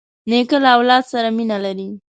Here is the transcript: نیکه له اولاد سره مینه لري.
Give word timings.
نیکه 0.29 0.57
له 0.63 0.69
اولاد 0.77 1.03
سره 1.11 1.29
مینه 1.37 1.57
لري. 1.65 1.89